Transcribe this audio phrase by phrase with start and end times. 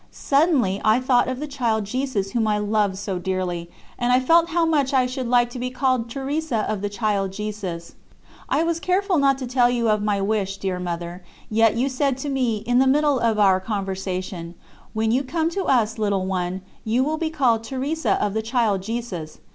[0.09, 3.69] Suddenly I thought of the Child Jesus whom I loved so dearly,
[3.99, 7.33] and I felt how much I should like to be called Teresa of the Child
[7.33, 7.93] Jesus.
[8.49, 12.17] I was careful not to tell you of my wish, dear Mother, yet you said
[12.17, 14.55] to me, in the middle of our conversation:
[14.93, 18.81] "When you come to us, little one, you will be called 'Teresa of the Child
[18.81, 19.37] Jesus.'"